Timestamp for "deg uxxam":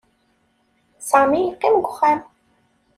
1.77-2.19